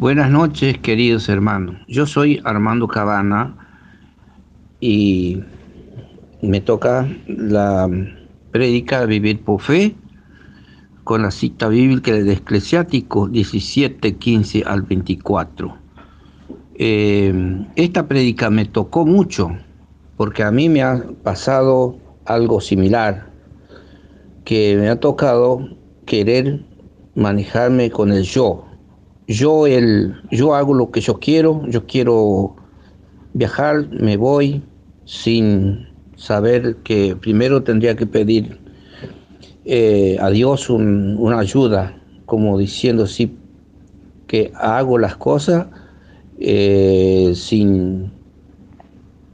Buenas 0.00 0.30
noches, 0.30 0.78
queridos 0.78 1.28
hermanos. 1.28 1.76
Yo 1.86 2.06
soy 2.06 2.40
Armando 2.44 2.88
Cabana 2.88 3.54
y 4.80 5.42
me 6.40 6.62
toca 6.62 7.06
la 7.26 7.86
prédica 8.50 9.04
Vivir 9.04 9.42
por 9.42 9.60
Fe 9.60 9.94
con 11.04 11.20
la 11.20 11.30
cita 11.30 11.68
bíblica 11.68 12.12
de 12.12 12.32
Eclesiástico 12.32 13.28
17, 13.28 14.16
15 14.16 14.62
al 14.64 14.80
24. 14.84 15.76
Eh, 16.76 17.66
esta 17.76 18.08
prédica 18.08 18.48
me 18.48 18.64
tocó 18.64 19.04
mucho 19.04 19.50
porque 20.16 20.42
a 20.42 20.50
mí 20.50 20.70
me 20.70 20.82
ha 20.82 21.04
pasado 21.22 21.98
algo 22.24 22.62
similar, 22.62 23.30
que 24.46 24.78
me 24.78 24.88
ha 24.88 24.98
tocado 24.98 25.68
querer 26.06 26.64
manejarme 27.14 27.90
con 27.90 28.12
el 28.12 28.22
yo 28.22 28.69
yo, 29.30 29.66
el, 29.68 30.16
yo 30.32 30.54
hago 30.54 30.74
lo 30.74 30.90
que 30.90 31.00
yo 31.00 31.20
quiero, 31.20 31.62
yo 31.68 31.86
quiero 31.86 32.56
viajar, 33.32 33.88
me 33.88 34.16
voy 34.16 34.60
sin 35.04 35.86
saber 36.16 36.76
que 36.82 37.14
primero 37.14 37.62
tendría 37.62 37.94
que 37.94 38.06
pedir 38.06 38.58
eh, 39.64 40.16
a 40.20 40.30
Dios 40.30 40.68
una 40.68 41.38
ayuda, 41.38 41.96
como 42.26 42.58
diciendo 42.58 43.06
sí 43.06 43.36
que 44.26 44.52
hago 44.56 44.98
las 44.98 45.16
cosas 45.16 45.68
eh, 46.40 47.32
sin 47.36 48.10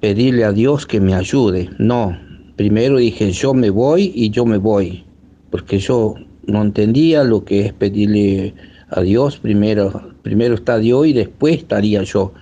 pedirle 0.00 0.44
a 0.44 0.52
Dios 0.52 0.84
que 0.84 1.00
me 1.00 1.14
ayude. 1.14 1.70
No, 1.78 2.18
primero 2.56 2.98
dije 2.98 3.30
yo 3.32 3.54
me 3.54 3.70
voy 3.70 4.12
y 4.14 4.28
yo 4.28 4.44
me 4.44 4.58
voy, 4.58 5.06
porque 5.50 5.78
yo 5.78 6.16
no 6.46 6.60
entendía 6.60 7.24
lo 7.24 7.46
que 7.46 7.64
es 7.64 7.72
pedirle 7.72 8.54
a 8.90 9.00
Dios, 9.00 9.38
primero, 9.38 10.12
primero 10.22 10.54
está 10.54 10.78
Dios 10.78 11.06
y 11.06 11.12
después 11.12 11.56
estaría 11.56 12.02
yo, 12.02 12.32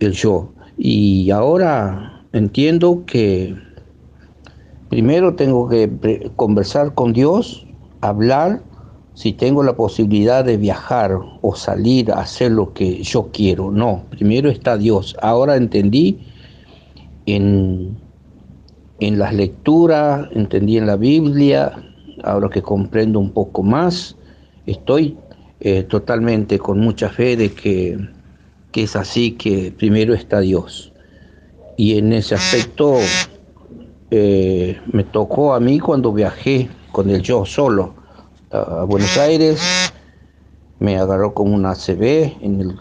el 0.00 0.12
yo. 0.12 0.52
Y 0.76 1.30
ahora 1.30 2.24
entiendo 2.32 3.04
que 3.06 3.54
primero 4.90 5.34
tengo 5.34 5.68
que 5.68 6.30
conversar 6.36 6.94
con 6.94 7.12
Dios, 7.12 7.66
hablar, 8.00 8.62
si 9.14 9.32
tengo 9.32 9.62
la 9.62 9.76
posibilidad 9.76 10.44
de 10.44 10.56
viajar 10.56 11.16
o 11.40 11.54
salir 11.54 12.10
a 12.10 12.20
hacer 12.20 12.50
lo 12.50 12.72
que 12.72 13.02
yo 13.02 13.30
quiero. 13.32 13.70
No, 13.70 14.02
primero 14.10 14.50
está 14.50 14.76
Dios. 14.76 15.16
Ahora 15.22 15.56
entendí 15.56 16.18
en, 17.26 17.96
en 18.98 19.18
las 19.18 19.32
lecturas, 19.32 20.28
entendí 20.32 20.76
en 20.76 20.86
la 20.86 20.96
Biblia, 20.96 21.72
ahora 22.24 22.48
que 22.48 22.60
comprendo 22.60 23.20
un 23.20 23.30
poco 23.30 23.62
más, 23.62 24.16
estoy 24.66 25.16
eh, 25.60 25.82
totalmente 25.84 26.58
con 26.58 26.80
mucha 26.80 27.08
fe 27.08 27.36
de 27.36 27.52
que, 27.52 27.98
es 28.74 28.96
así, 28.96 29.32
que 29.32 29.72
primero 29.76 30.14
está 30.14 30.40
Dios. 30.40 30.92
Y 31.76 31.98
en 31.98 32.12
ese 32.12 32.34
aspecto 32.34 32.98
eh, 34.10 34.80
me 34.92 35.04
tocó 35.04 35.54
a 35.54 35.60
mí 35.60 35.78
cuando 35.78 36.12
viajé 36.12 36.68
con 36.92 37.10
el 37.10 37.22
yo 37.22 37.44
solo 37.44 37.94
a 38.50 38.84
Buenos 38.84 39.16
Aires, 39.18 39.60
me 40.78 40.96
agarró 40.98 41.34
como 41.34 41.54
una 41.54 41.74
CB 41.74 42.42
en 42.42 42.60
el, 42.60 42.76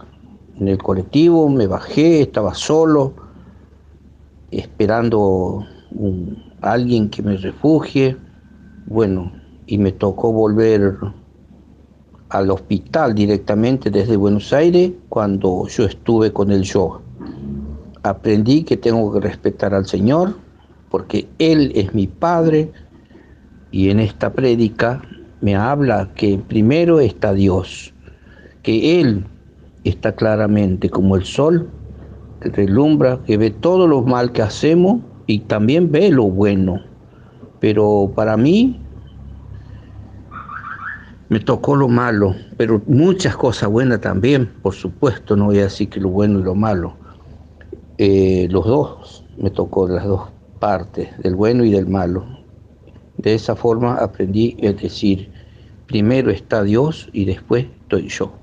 en 0.59 0.67
el 0.67 0.77
colectivo, 0.77 1.49
me 1.49 1.67
bajé, 1.67 2.21
estaba 2.21 2.53
solo, 2.53 3.13
esperando 4.51 5.65
alguien 6.61 7.09
que 7.09 7.23
me 7.23 7.37
refugie, 7.37 8.17
bueno, 8.85 9.31
y 9.65 9.77
me 9.77 9.91
tocó 9.91 10.31
volver 10.31 10.97
al 12.33 12.49
hospital 12.49 13.13
directamente 13.13 13.91
desde 13.91 14.17
Buenos 14.17 14.51
Aires 14.53 14.91
cuando 15.07 15.67
yo 15.67 15.85
estuve 15.85 16.33
con 16.33 16.49
el 16.49 16.63
yo. 16.63 16.99
Aprendí 18.01 18.63
que 18.63 18.75
tengo 18.75 19.13
que 19.13 19.19
respetar 19.19 19.75
al 19.75 19.85
Señor 19.85 20.35
porque 20.89 21.27
Él 21.37 21.71
es 21.75 21.93
mi 21.93 22.07
Padre 22.07 22.72
y 23.69 23.91
en 23.91 23.99
esta 23.99 24.33
prédica 24.33 25.03
me 25.41 25.55
habla 25.55 26.11
que 26.16 26.39
primero 26.47 26.99
está 26.99 27.33
Dios, 27.33 27.93
que 28.63 28.99
Él 28.99 29.27
está 29.83 30.16
claramente 30.16 30.89
como 30.89 31.16
el 31.16 31.25
sol 31.25 31.69
que 32.41 32.49
relumbra, 32.49 33.19
que 33.27 33.38
ve 33.38 33.51
todo 33.51 33.88
lo 33.88 34.01
mal 34.01 34.31
que 34.31 34.41
hacemos 34.41 35.01
y 35.27 35.41
también 35.41 35.91
ve 35.91 36.09
lo 36.09 36.23
bueno. 36.23 36.81
Pero 37.59 38.11
para 38.16 38.38
mí 38.38 38.82
me 41.33 41.39
tocó 41.39 41.75
lo 41.75 41.88
malo, 41.88 42.35
pero 42.57 42.79
muchas 42.85 43.35
cosas 43.35 43.67
buenas 43.67 44.01
también, 44.01 44.45
por 44.61 44.75
supuesto, 44.75 45.35
no 45.35 45.45
voy 45.45 45.57
a 45.57 45.63
decir 45.63 45.89
que 45.89 45.99
lo 45.99 46.09
bueno 46.09 46.39
y 46.39 46.44
lo 46.44 46.53
malo. 46.53 46.95
Eh, 47.97 48.47
los 48.51 48.67
dos, 48.67 49.25
me 49.38 49.49
tocó 49.49 49.88
las 49.88 50.05
dos 50.05 50.29
partes, 50.59 51.09
del 51.23 51.33
bueno 51.33 51.63
y 51.63 51.72
del 51.72 51.88
malo. 51.88 52.23
De 53.17 53.33
esa 53.33 53.55
forma 53.55 53.95
aprendí 53.95 54.55
a 54.63 54.73
decir, 54.73 55.31
primero 55.88 56.29
está 56.29 56.61
Dios 56.61 57.09
y 57.13 57.25
después 57.25 57.66
estoy 57.81 58.09
yo. 58.09 58.42